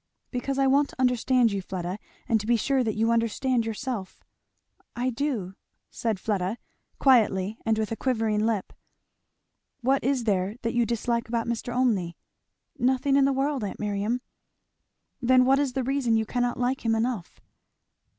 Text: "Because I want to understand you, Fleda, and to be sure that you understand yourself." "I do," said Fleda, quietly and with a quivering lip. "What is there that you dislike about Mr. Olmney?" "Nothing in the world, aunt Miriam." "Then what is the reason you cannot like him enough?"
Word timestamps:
"Because 0.31 0.57
I 0.57 0.65
want 0.65 0.89
to 0.89 0.99
understand 0.99 1.51
you, 1.51 1.61
Fleda, 1.61 1.99
and 2.27 2.41
to 2.41 2.47
be 2.47 2.55
sure 2.55 2.83
that 2.83 2.95
you 2.95 3.11
understand 3.11 3.67
yourself." 3.67 4.23
"I 4.95 5.11
do," 5.11 5.53
said 5.91 6.19
Fleda, 6.19 6.57
quietly 6.97 7.59
and 7.67 7.77
with 7.77 7.91
a 7.91 7.95
quivering 7.95 8.43
lip. 8.43 8.73
"What 9.81 10.03
is 10.03 10.23
there 10.23 10.55
that 10.63 10.73
you 10.73 10.87
dislike 10.87 11.27
about 11.27 11.45
Mr. 11.45 11.71
Olmney?" 11.71 12.15
"Nothing 12.79 13.15
in 13.15 13.25
the 13.25 13.31
world, 13.31 13.63
aunt 13.63 13.79
Miriam." 13.79 14.21
"Then 15.21 15.45
what 15.45 15.59
is 15.59 15.73
the 15.73 15.83
reason 15.83 16.17
you 16.17 16.25
cannot 16.25 16.59
like 16.59 16.83
him 16.83 16.95
enough?" 16.95 17.39